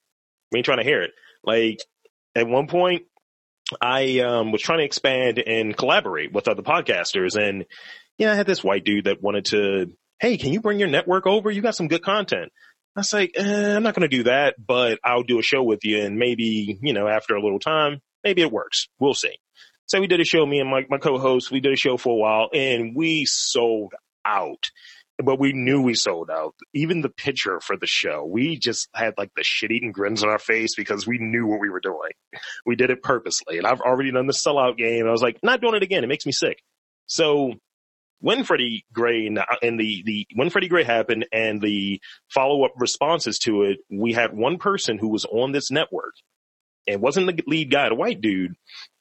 [0.51, 1.11] We ain't trying to hear it.
[1.43, 1.79] Like
[2.35, 3.03] at one point,
[3.81, 7.65] I um, was trying to expand and collaborate with other podcasters, and
[8.17, 9.85] yeah, I had this white dude that wanted to,
[10.21, 11.51] hey, can you bring your network over?
[11.51, 12.53] You got some good content.
[12.95, 15.63] I was like, eh, I'm not going to do that, but I'll do a show
[15.63, 18.87] with you, and maybe you know after a little time, maybe it works.
[18.99, 19.35] We'll see.
[19.91, 22.13] So we did a show, me and my, my co-host, we did a show for
[22.13, 24.69] a while and we sold out.
[25.21, 26.55] But we knew we sold out.
[26.73, 30.29] Even the picture for the show, we just had like the shit eating grins on
[30.29, 32.11] our face because we knew what we were doing.
[32.65, 33.57] We did it purposely.
[33.57, 35.05] And I've already done the sellout game.
[35.05, 36.05] I was like, not doing it again.
[36.05, 36.63] It makes me sick.
[37.05, 37.55] So
[38.21, 43.39] when Freddie Gray and the, the, when Freddie Gray happened and the follow up responses
[43.39, 46.13] to it, we had one person who was on this network
[46.87, 48.55] and wasn't the lead guy, the white dude,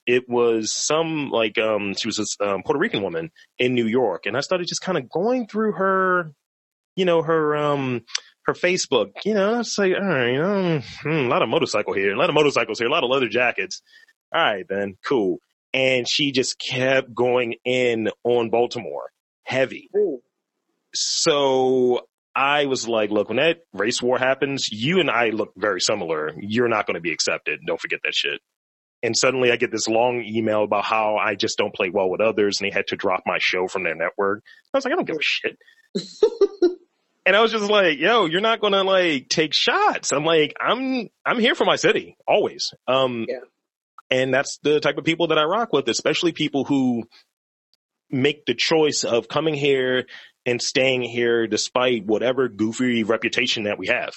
[0.06, 4.26] it was some like um she was a um, Puerto Rican woman in New York,
[4.26, 6.32] and I started just kind of going through her,
[6.96, 8.02] you know, her um
[8.46, 9.12] her Facebook.
[9.24, 12.18] You know, it's like all right, you know, hmm, a lot of motorcycle here, a
[12.18, 13.82] lot of motorcycles here, a lot of leather jackets.
[14.34, 15.38] All right, then cool.
[15.72, 19.10] And she just kept going in on Baltimore
[19.44, 19.90] heavy.
[19.96, 20.20] Ooh.
[20.94, 25.80] So I was like, look, when that race war happens, you and I look very
[25.80, 26.32] similar.
[26.38, 27.60] You're not going to be accepted.
[27.66, 28.40] Don't forget that shit.
[29.02, 32.20] And suddenly I get this long email about how I just don't play well with
[32.20, 34.42] others and they had to drop my show from their network.
[34.72, 35.58] I was like, I don't give a shit.
[37.26, 40.12] and I was just like, yo, you're not going to like take shots.
[40.12, 42.72] I'm like, I'm, I'm here for my city always.
[42.86, 43.38] Um, yeah.
[44.10, 47.04] And that's the type of people that I rock with, especially people who
[48.10, 50.06] make the choice of coming here
[50.46, 54.14] and staying here despite whatever goofy reputation that we have.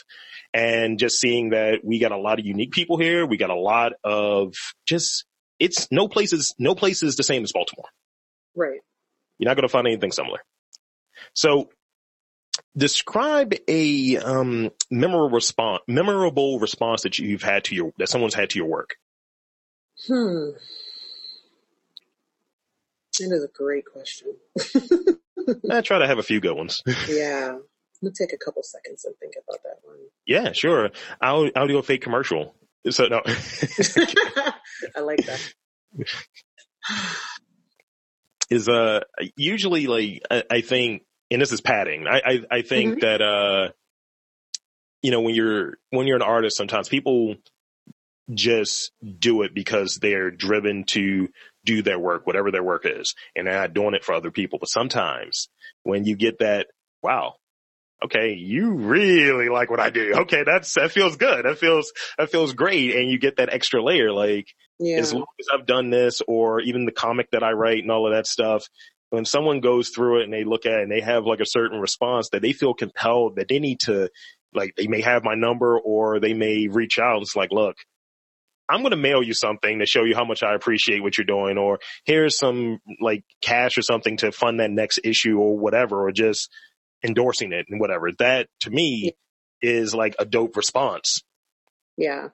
[0.54, 3.26] And just seeing that we got a lot of unique people here.
[3.26, 4.56] We got a lot of
[4.88, 5.26] just,
[5.60, 7.90] it's no places, no place is the same as Baltimore.
[8.56, 8.80] Right.
[9.38, 10.40] You're not going to find anything similar.
[11.34, 11.70] So
[12.78, 18.52] describe a um, memorable response, memorable response that you've had to your, that someone's had
[18.52, 18.96] to your work.
[20.08, 20.50] Hmm.
[23.20, 24.36] That is a great question.
[25.70, 26.82] I try to have a few good ones.
[27.08, 27.58] yeah.
[28.02, 29.98] Let me take a couple seconds and think about that one.
[30.26, 30.90] Yeah, sure.
[31.22, 32.56] I'll I'll do a fake commercial.
[32.90, 33.22] So no.
[34.96, 35.54] I like that.
[38.50, 39.02] Is uh
[39.38, 42.06] usually like I, I, think and this is padding.
[42.08, 43.00] I I, I think mm-hmm.
[43.02, 43.72] that uh
[45.02, 47.36] you know when you're when you're an artist sometimes people
[48.32, 51.30] just do it because they're driven to
[51.66, 54.60] do their work, whatever their work is, and they're not doing it for other people.
[54.60, 55.50] But sometimes
[55.84, 56.68] when you get that,
[57.02, 57.36] wow,
[58.04, 60.14] okay, you really like what I do.
[60.22, 61.46] Okay, that's that feels good.
[61.46, 64.12] That feels that feels great, and you get that extra layer.
[64.12, 64.48] Like
[64.80, 64.98] yeah.
[64.98, 68.08] as long as I've done this, or even the comic that I write and all
[68.08, 68.66] of that stuff.
[69.10, 71.46] When someone goes through it and they look at it and they have like a
[71.46, 74.10] certain response that they feel compelled that they need to,
[74.56, 77.22] like they may have my number or they may reach out.
[77.22, 77.76] It's like, look,
[78.70, 81.26] I'm going to mail you something to show you how much I appreciate what you're
[81.26, 86.08] doing, or here's some like cash or something to fund that next issue or whatever,
[86.08, 86.50] or just
[87.04, 88.12] endorsing it and whatever.
[88.20, 89.14] That to me
[89.62, 89.72] yeah.
[89.72, 91.22] is like a dope response.
[91.98, 92.30] Yeah.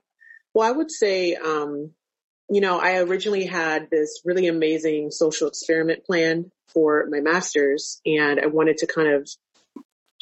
[0.54, 1.92] Well, I would say, um,
[2.50, 8.40] you know, I originally had this really amazing social experiment plan for my master's and
[8.40, 9.30] I wanted to kind of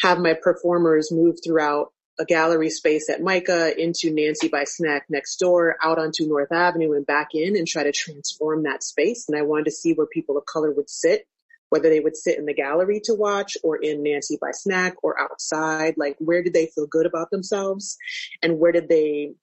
[0.01, 5.37] have my performers move throughout a gallery space at MICA into Nancy by SNAC next
[5.37, 9.25] door, out onto North Avenue and back in and try to transform that space.
[9.27, 11.27] And I wanted to see where people of color would sit,
[11.69, 15.19] whether they would sit in the gallery to watch or in Nancy by SNAC or
[15.19, 15.95] outside.
[15.97, 17.97] Like where did they feel good about themselves
[18.41, 19.33] and where did they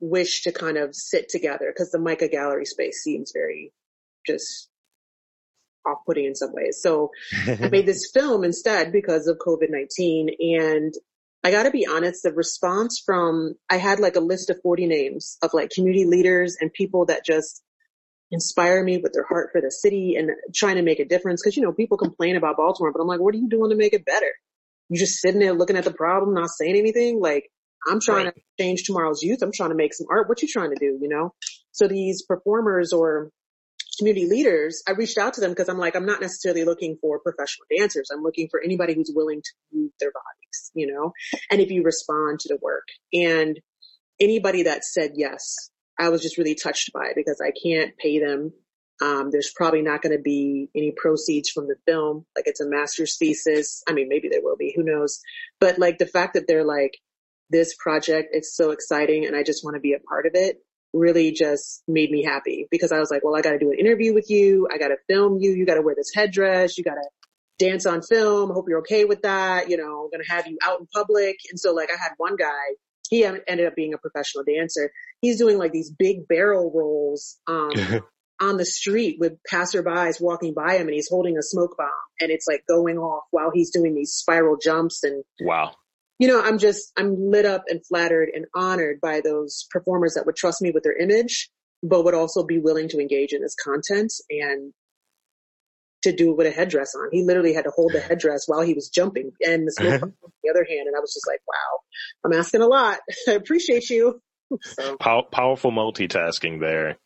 [0.00, 1.72] wish to kind of sit together?
[1.76, 3.72] Cause the MICA gallery space seems very
[4.26, 4.70] just
[5.86, 6.78] off-putting in some ways.
[6.80, 7.10] So
[7.46, 10.94] I made this film instead because of COVID-19 and
[11.42, 15.38] I gotta be honest, the response from, I had like a list of 40 names
[15.42, 17.62] of like community leaders and people that just
[18.30, 21.42] inspire me with their heart for the city and trying to make a difference.
[21.42, 23.76] Cause you know, people complain about Baltimore, but I'm like, what are you doing to
[23.76, 24.30] make it better?
[24.88, 27.20] You just sitting there looking at the problem, not saying anything.
[27.20, 27.50] Like
[27.88, 28.34] I'm trying right.
[28.34, 29.42] to change tomorrow's youth.
[29.42, 30.28] I'm trying to make some art.
[30.28, 30.98] What you trying to do?
[31.00, 31.34] You know?
[31.72, 33.30] So these performers or
[34.00, 37.20] community leaders, I reached out to them because I'm like, I'm not necessarily looking for
[37.20, 38.10] professional dancers.
[38.12, 41.12] I'm looking for anybody who's willing to move their bodies, you know,
[41.50, 43.60] and if you respond to the work and
[44.18, 48.18] anybody that said yes, I was just really touched by it because I can't pay
[48.18, 48.52] them.
[49.02, 52.24] Um, there's probably not going to be any proceeds from the film.
[52.34, 53.82] Like it's a master's thesis.
[53.86, 55.20] I mean, maybe there will be, who knows?
[55.60, 56.96] But like the fact that they're like,
[57.50, 60.58] this project, it's so exciting and I just want to be a part of it
[60.92, 63.78] really just made me happy because I was like, well, I got to do an
[63.78, 64.68] interview with you.
[64.72, 65.52] I got to film you.
[65.52, 66.76] You got to wear this headdress.
[66.76, 67.08] You got to
[67.58, 68.50] dance on film.
[68.50, 69.70] I hope you're okay with that.
[69.70, 71.36] You know, I'm going to have you out in public.
[71.50, 72.74] And so like I had one guy,
[73.08, 74.90] he ended up being a professional dancer.
[75.20, 77.72] He's doing like these big barrel rolls, um,
[78.40, 82.30] on the street with passerbys walking by him and he's holding a smoke bomb and
[82.30, 85.74] it's like going off while he's doing these spiral jumps and wow
[86.20, 90.26] you know, I'm just, I'm lit up and flattered and honored by those performers that
[90.26, 91.50] would trust me with their image,
[91.82, 94.74] but would also be willing to engage in this content and
[96.02, 97.08] to do it with a headdress on.
[97.10, 100.12] He literally had to hold the headdress while he was jumping and the smoke on
[100.44, 100.88] the other hand.
[100.88, 101.78] And I was just like, wow,
[102.22, 102.98] I'm asking a lot.
[103.28, 104.20] I appreciate you.
[104.60, 104.98] so.
[104.98, 106.98] Pow- powerful multitasking there.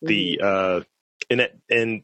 [0.00, 0.80] The, mm-hmm.
[0.80, 0.84] uh,
[1.28, 2.02] and, and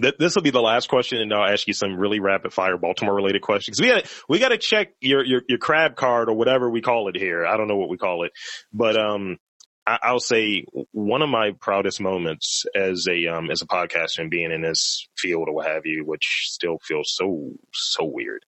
[0.00, 2.76] th- this will be the last question, and I'll ask you some really rapid fire
[2.76, 3.80] Baltimore related questions.
[3.80, 7.08] We got we got to check your, your your crab card or whatever we call
[7.08, 7.46] it here.
[7.46, 8.32] I don't know what we call it,
[8.72, 9.38] but um,
[9.86, 14.30] I, will say one of my proudest moments as a um as a podcaster and
[14.30, 18.44] being in this field or what have you, which still feels so so weird.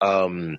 [0.00, 0.58] Um,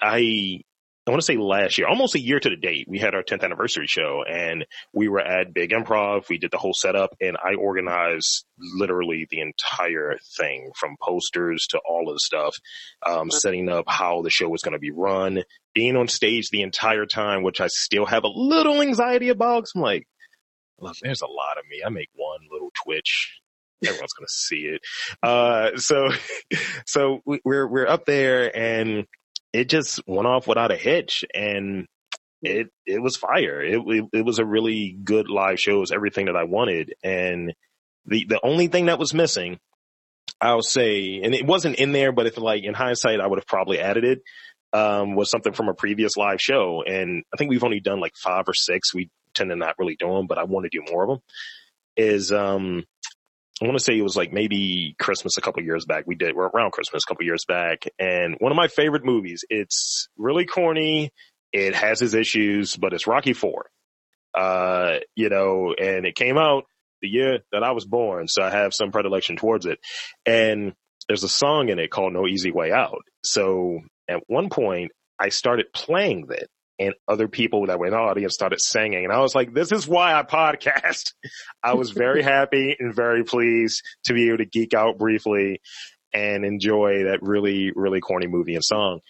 [0.00, 0.62] I
[1.06, 3.22] I want to say last year, almost a year to the date, we had our
[3.22, 6.28] 10th anniversary show and we were at Big Improv.
[6.28, 11.78] We did the whole setup and I organized literally the entire thing from posters to
[11.88, 12.56] all of the stuff,
[13.06, 16.62] um, setting up how the show was going to be run, being on stage the
[16.62, 19.66] entire time, which I still have a little anxiety about.
[19.76, 20.08] I'm like,
[20.80, 21.82] look, there's a lot of me.
[21.86, 23.40] I make one little twitch
[23.84, 24.80] everyone's going to see it.
[25.22, 26.08] Uh, so,
[26.86, 29.06] so we're, we're up there and
[29.56, 31.86] it just went off without a hitch and
[32.42, 33.62] it, it was fire.
[33.62, 35.76] It, it, it was a really good live show.
[35.76, 36.94] It was everything that I wanted.
[37.02, 37.54] And
[38.04, 39.58] the, the only thing that was missing,
[40.42, 43.46] I'll say, and it wasn't in there, but if like in hindsight, I would have
[43.46, 44.22] probably added it,
[44.74, 46.82] um, was something from a previous live show.
[46.86, 48.94] And I think we've only done like five or six.
[48.94, 51.18] We tend to not really do them, but I want to do more of them
[51.96, 52.84] is, um,
[53.62, 56.04] I want to say it was like maybe Christmas a couple years back.
[56.06, 57.84] We did, we're around Christmas a couple years back.
[57.98, 61.10] And one of my favorite movies, it's really corny.
[61.52, 63.70] It has its issues, but it's Rocky Four.
[64.34, 66.64] Uh, you know, and it came out
[67.00, 68.28] the year that I was born.
[68.28, 69.78] So I have some predilection towards it.
[70.26, 70.74] And
[71.08, 73.02] there's a song in it called No Easy Way Out.
[73.24, 77.98] So at one point I started playing that and other people that were in the
[77.98, 79.04] audience started singing.
[79.04, 81.12] And I was like, this is why I podcast.
[81.62, 85.60] I was very happy and very pleased to be able to geek out briefly
[86.12, 89.00] and enjoy that really, really corny movie and song.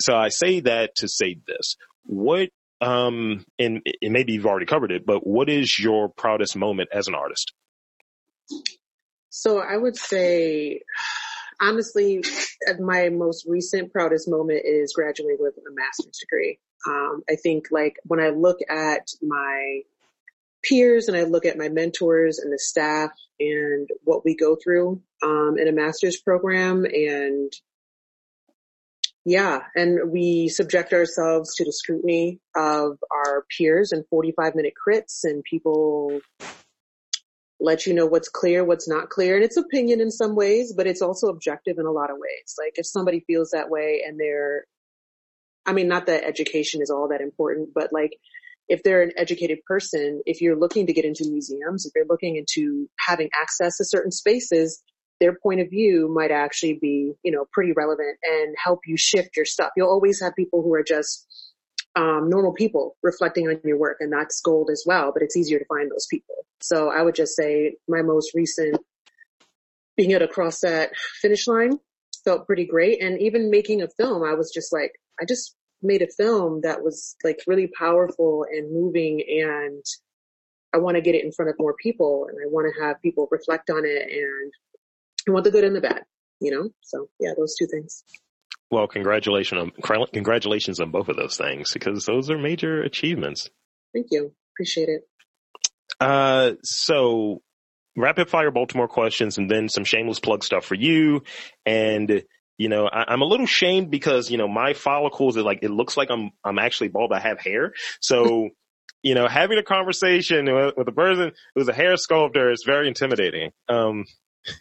[0.00, 1.76] So I say that to say this.
[2.04, 6.90] What, um, and, and maybe you've already covered it, but what is your proudest moment
[6.92, 7.52] as an artist?
[9.30, 10.82] So I would say,
[11.60, 12.22] honestly,
[12.78, 16.58] my most recent proudest moment is graduating with a master's degree.
[16.86, 19.82] Um, I think like when I look at my
[20.62, 25.00] peers and I look at my mentors and the staff and what we go through
[25.22, 27.52] um, in a master's program and
[29.24, 35.24] yeah, and we subject ourselves to the scrutiny of our peers and 45 minute crits
[35.24, 36.20] and people
[37.60, 39.34] let you know what's clear, what's not clear.
[39.34, 42.54] And it's opinion in some ways, but it's also objective in a lot of ways.
[42.58, 44.64] Like if somebody feels that way and they're
[45.68, 48.18] I mean, not that education is all that important, but like
[48.68, 52.36] if they're an educated person, if you're looking to get into museums, if you're looking
[52.36, 54.82] into having access to certain spaces,
[55.20, 59.36] their point of view might actually be, you know, pretty relevant and help you shift
[59.36, 59.70] your stuff.
[59.76, 61.26] You'll always have people who are just
[61.96, 65.10] um, normal people reflecting on your work, and that's gold as well.
[65.12, 66.34] But it's easier to find those people.
[66.60, 68.78] So I would just say my most recent
[69.98, 71.78] being able to cross that finish line
[72.24, 73.02] felt pretty great.
[73.02, 76.82] And even making a film, I was just like, I just made a film that
[76.82, 79.84] was like really powerful and moving and
[80.74, 83.00] I want to get it in front of more people and I want to have
[83.00, 84.52] people reflect on it and
[85.26, 86.02] I want the good and the bad,
[86.40, 86.70] you know?
[86.82, 88.04] So yeah, those two things.
[88.70, 93.48] Well, congratulations on, congratulations on both of those things because those are major achievements.
[93.94, 94.32] Thank you.
[94.54, 95.08] Appreciate it.
[96.00, 97.40] Uh, so
[97.96, 101.22] rapid fire Baltimore questions and then some shameless plug stuff for you.
[101.64, 102.22] And
[102.58, 105.70] you know, I, am a little shamed because, you know, my follicles are like, it
[105.70, 107.12] looks like I'm, I'm actually bald.
[107.12, 107.72] I have hair.
[108.00, 108.50] So,
[109.02, 112.88] you know, having a conversation with, with a person who's a hair sculptor is very
[112.88, 113.52] intimidating.
[113.68, 114.04] Um,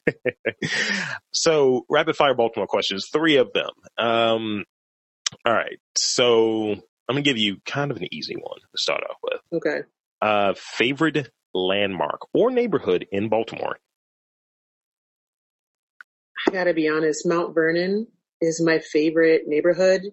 [1.31, 3.71] so rapid fire Baltimore questions, three of them.
[3.97, 4.65] Um,
[5.43, 5.79] all right.
[5.97, 9.41] So I'm going to give you kind of an easy one to start off with.
[9.53, 9.79] Okay.
[10.21, 13.79] Uh, favorite landmark or neighborhood in Baltimore?
[16.47, 18.07] I gotta be honest, Mount Vernon
[18.39, 20.03] is my favorite neighborhood.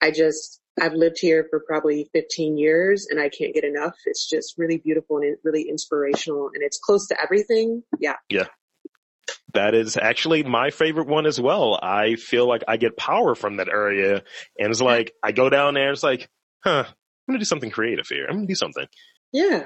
[0.00, 3.96] I just, I've lived here for probably 15 years and I can't get enough.
[4.06, 7.82] It's just really beautiful and really inspirational and it's close to everything.
[7.98, 8.14] Yeah.
[8.28, 8.46] Yeah.
[9.54, 11.76] That is actually my favorite one as well.
[11.82, 14.22] I feel like I get power from that area
[14.60, 16.28] and it's like, I go down there, it's like,
[16.62, 18.26] huh, I'm gonna do something creative here.
[18.28, 18.86] I'm gonna do something.
[19.32, 19.64] Yeah.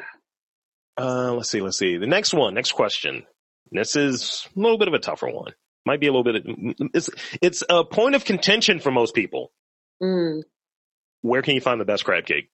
[0.96, 1.98] Uh, let's see, let's see.
[1.98, 3.26] The next one, next question.
[3.70, 5.52] This is a little bit of a tougher one
[5.84, 6.42] might be a little bit.
[6.94, 9.52] It's it's a point of contention for most people.
[10.02, 10.42] Mm.
[11.22, 12.50] Where can you find the best crab cake?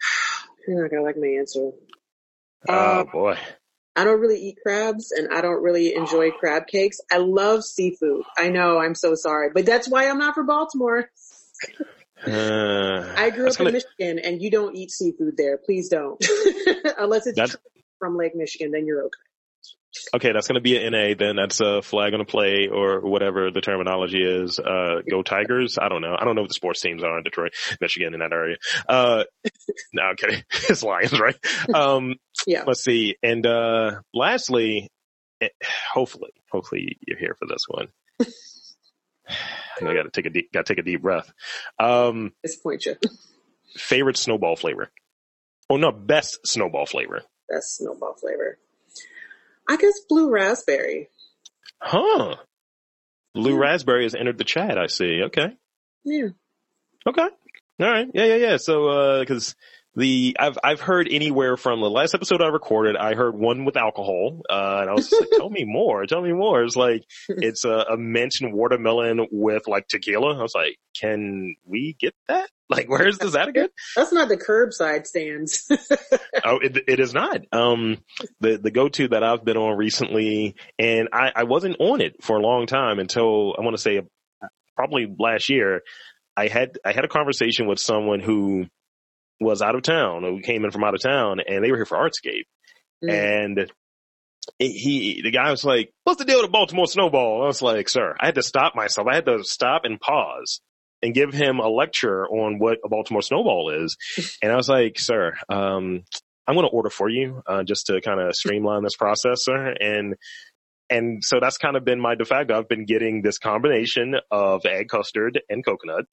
[0.68, 1.70] You're not gonna like my answer.
[2.68, 3.36] Oh uh, boy.
[3.96, 6.98] I don't really eat crabs and I don't really enjoy crab cakes.
[7.12, 8.24] I love seafood.
[8.36, 11.10] I know, I'm so sorry, but that's why I'm not for Baltimore.
[12.26, 13.68] Uh, I grew up gonna...
[13.68, 15.58] in Michigan and you don't eat seafood there.
[15.58, 16.24] Please don't.
[16.98, 17.56] Unless it's
[17.98, 19.18] from Lake Michigan, then you're okay
[20.14, 23.00] okay, that's going to be an NA, then that's a flag on a play or
[23.00, 24.58] whatever the terminology is.
[24.58, 25.78] Uh, go Tigers.
[25.80, 26.16] I don't know.
[26.18, 28.56] I don't know what the sports teams are in Detroit, Michigan in that area.
[28.88, 29.24] Uh,
[29.92, 30.42] no, okay.
[30.68, 31.36] it's Lions, right?
[31.74, 32.14] Um,
[32.46, 32.64] yeah.
[32.66, 33.16] Let's see.
[33.22, 34.90] And, uh, lastly,
[35.40, 35.48] eh,
[35.92, 37.88] hopefully, hopefully you're here for this one.
[39.28, 41.32] I got to take a deep, got to take a deep breath.
[41.78, 42.96] Um, Disappoint you.
[43.76, 44.90] favorite snowball flavor?
[45.70, 47.22] Oh no, best snowball flavor.
[47.48, 48.58] Best snowball flavor.
[49.68, 51.08] I guess blue raspberry.
[51.80, 52.36] Huh.
[53.34, 53.58] Blue Yeah.
[53.60, 54.78] raspberry has entered the chat.
[54.78, 55.22] I see.
[55.24, 55.48] Okay.
[56.04, 56.28] Yeah.
[57.06, 57.22] Okay.
[57.80, 58.06] All right.
[58.14, 58.56] Yeah, yeah, yeah.
[58.58, 59.54] So, uh, because
[59.96, 63.76] the I've I've heard anywhere from the last episode I recorded, I heard one with
[63.76, 67.04] alcohol, uh, and I was just like, "Tell me more, tell me more." It's like
[67.28, 70.36] it's a, a mint and watermelon with like tequila.
[70.36, 72.48] I was like, "Can we get that?
[72.70, 75.66] Like, where is this at again?" That's not the curbside stands.
[76.44, 77.42] oh, it, it is not.
[77.52, 77.98] Um,
[78.40, 82.24] the the go to that I've been on recently, and I I wasn't on it
[82.24, 84.00] for a long time until I want to say
[84.76, 85.82] probably last year.
[86.36, 88.66] I had I had a conversation with someone who
[89.40, 91.86] was out of town, who came in from out of town, and they were here
[91.86, 92.44] for Artscape,
[93.04, 93.10] Mm.
[93.10, 93.70] and it-
[94.58, 97.88] he the guy was like, "What's the deal with a Baltimore Snowball?" I was like,
[97.88, 99.06] "Sir, I had to stop myself.
[99.10, 100.60] I had to stop and pause."
[101.02, 103.94] And give him a lecture on what a Baltimore snowball is,
[104.42, 106.02] and I was like, "Sir, um,
[106.46, 109.74] I'm going to order for you uh, just to kind of streamline this process, sir."
[109.80, 110.14] And
[110.88, 112.56] and so that's kind of been my de facto.
[112.58, 116.06] I've been getting this combination of egg custard and coconut,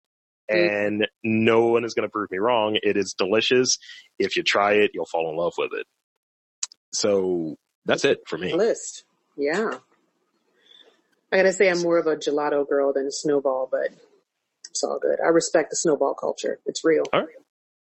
[0.51, 2.77] and no one is going to prove me wrong.
[2.81, 3.77] It is delicious.
[4.19, 5.85] If you try it, you'll fall in love with it.
[6.93, 8.53] So that's it for me.
[8.53, 9.03] list.
[9.37, 9.77] Yeah.
[11.31, 13.89] I gotta say, I'm more of a gelato girl than a snowball, but
[14.69, 15.19] it's all good.
[15.23, 16.59] I respect the snowball culture.
[16.65, 17.03] It's real.
[17.13, 17.29] All right.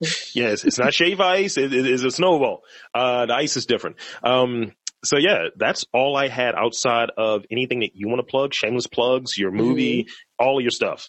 [0.35, 1.57] Yes, it's not shave ice.
[1.57, 2.63] It, it is a snowball.
[2.95, 3.97] Uh, the ice is different.
[4.23, 8.53] Um, so yeah, that's all I had outside of anything that you want to plug,
[8.53, 11.09] shameless plugs, your movie, all of your stuff.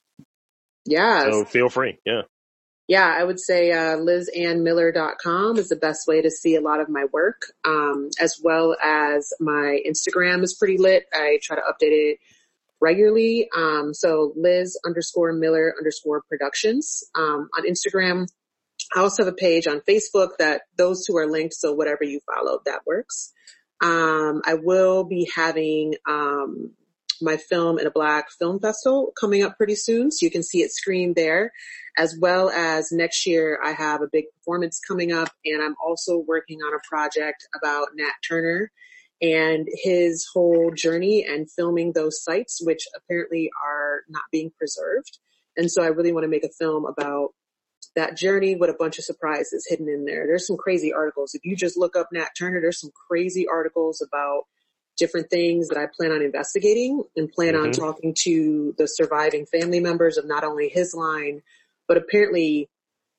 [0.88, 1.30] Yeah.
[1.30, 2.00] So feel free.
[2.06, 2.22] Yeah.
[2.88, 6.90] yeah, I would say uh, lizannmiller.com is the best way to see a lot of
[6.90, 11.06] my work, um, as well as my Instagram is pretty lit.
[11.14, 12.20] I try to update it
[12.80, 13.50] regularly.
[13.56, 18.28] Um, so Liz underscore Miller underscore productions um, on Instagram.
[18.96, 21.56] I also have a page on Facebook that those two are linked.
[21.56, 23.34] So whatever you follow, that works.
[23.82, 26.72] Um, I will be having um,
[27.22, 30.12] my film in a black film festival coming up pretty soon.
[30.12, 31.52] So you can see it screened there
[31.98, 36.18] as well as next year I have a big performance coming up and I'm also
[36.18, 38.72] working on a project about Nat Turner
[39.22, 45.18] and his whole journey and filming those sites, which apparently are not being preserved.
[45.58, 47.30] And so I really want to make a film about
[47.96, 50.28] that journey with a bunch of surprises hidden in there.
[50.28, 51.34] There's some crazy articles.
[51.34, 54.44] If you just look up Nat Turner, there's some crazy articles about
[54.98, 57.78] different things that I plan on investigating and plan on Mhm.
[57.78, 61.44] talking to the surviving family members of not only his line,
[61.88, 62.70] but apparently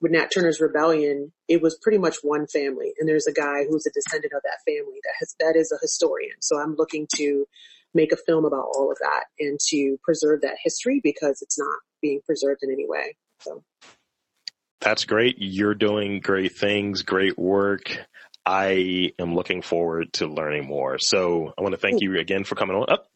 [0.01, 2.95] with Nat Turner's rebellion, it was pretty much one family.
[2.99, 5.79] And there's a guy who's a descendant of that family that has, that is a
[5.81, 6.37] historian.
[6.41, 7.47] So I'm looking to
[7.95, 11.79] make a film about all of that and to preserve that history because it's not
[12.01, 13.17] being preserved in any way.
[13.41, 13.65] So
[14.81, 15.37] That's great.
[15.39, 17.99] You're doing great things, great work.
[18.49, 20.99] I am looking forward to learning more.
[20.99, 22.89] So I want to thank you again for coming on.
[22.89, 23.07] Up.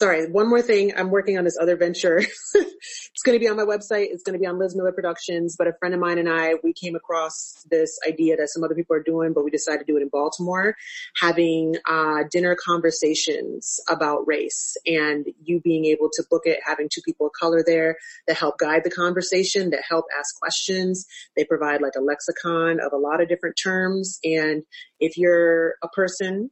[0.00, 0.92] Sorry, one more thing.
[0.96, 2.18] I'm working on this other venture.
[2.54, 4.06] it's going to be on my website.
[4.10, 5.56] It's going to be on Liz Miller Productions.
[5.58, 8.74] But a friend of mine and I, we came across this idea that some other
[8.74, 10.76] people are doing, but we decided to do it in Baltimore,
[11.20, 17.02] having uh, dinner conversations about race and you being able to book it, having two
[17.04, 17.96] people of color there
[18.28, 21.06] that help guide the conversation, that help ask questions.
[21.36, 24.20] They provide like a lexicon of a lot of different terms.
[24.22, 24.62] And
[25.00, 26.50] if you're a person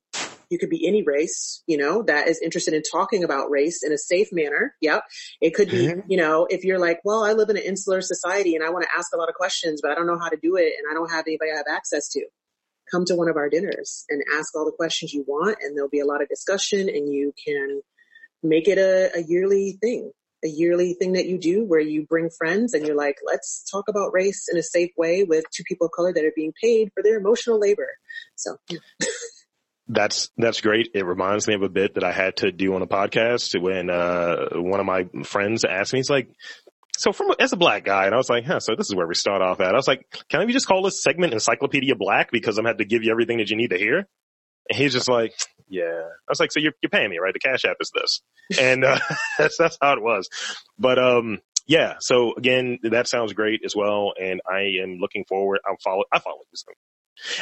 [0.50, 3.92] you could be any race, you know, that is interested in talking about race in
[3.92, 4.74] a safe manner.
[4.80, 5.02] Yep.
[5.40, 6.04] It could be, Mhm.
[6.08, 8.84] you know, if you're like, well, I live in an insular society and I want
[8.84, 10.86] to ask a lot of questions, but I don't know how to do it and
[10.90, 12.24] I don't have anybody I have access to.
[12.90, 15.90] Come to one of our dinners and ask all the questions you want and there'll
[15.90, 17.82] be a lot of discussion and you can
[18.44, 20.12] make it a, a yearly thing.
[20.44, 23.88] A yearly thing that you do where you bring friends and you're like, let's talk
[23.88, 26.92] about race in a safe way with two people of color that are being paid
[26.94, 27.88] for their emotional labor.
[28.36, 28.56] So
[29.88, 30.90] That's that's great.
[30.94, 33.88] It reminds me of a bit that I had to do on a podcast when
[33.88, 36.00] uh, one of my friends asked me.
[36.00, 36.28] He's like,
[36.96, 39.06] "So from as a black guy," and I was like, "Huh." So this is where
[39.06, 39.74] we start off at.
[39.74, 42.84] I was like, "Can we just call this segment Encyclopedia Black because I'm had to
[42.84, 44.08] give you everything that you need to hear?"
[44.68, 45.34] And he's just like,
[45.68, 47.32] "Yeah." I was like, "So you're you're paying me, right?
[47.32, 48.22] The Cash App is this,"
[48.60, 48.98] and uh,
[49.38, 50.28] that's that's how it was.
[50.80, 51.94] But um, yeah.
[52.00, 55.60] So again, that sounds great as well, and I am looking forward.
[55.64, 56.02] I'm follow.
[56.10, 56.74] I follow this thing.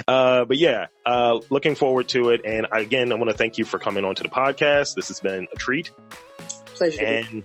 [0.07, 2.43] Uh, but yeah, uh, looking forward to it.
[2.45, 4.95] And again, I want to thank you for coming on to the podcast.
[4.95, 5.91] This has been a treat.
[6.75, 7.05] pleasure.
[7.05, 7.45] And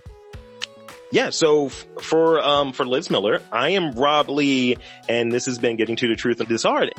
[1.12, 4.76] yeah, so f- for, um, for Liz Miller, I am Rob Lee,
[5.08, 6.92] and this has been Getting to the Truth of This Art.